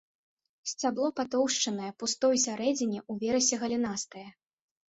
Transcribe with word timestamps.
Сцябло 0.69 1.09
патоўшчанае, 1.19 1.91
пустое 2.05 2.31
ўсярэдзіне, 2.39 2.99
уверсе 3.17 3.55
галінастае. 3.67 4.27